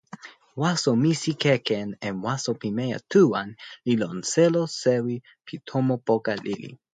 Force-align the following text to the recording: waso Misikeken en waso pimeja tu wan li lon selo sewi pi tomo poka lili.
waso 0.61 0.89
Misikeken 1.03 1.87
en 2.07 2.15
waso 2.25 2.51
pimeja 2.61 2.97
tu 3.11 3.21
wan 3.33 3.49
li 3.85 3.93
lon 4.01 4.17
selo 4.31 4.61
sewi 4.81 5.15
pi 5.45 5.55
tomo 5.67 5.95
poka 6.07 6.33
lili. 6.45 6.71